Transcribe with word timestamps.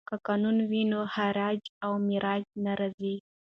که 0.09 0.15
قانون 0.27 0.57
وي 0.69 0.81
نو 0.91 0.99
هرج 1.15 1.61
و 1.89 1.93
مرج 2.13 2.43
نه 2.65 2.73
راځي. 2.79 3.15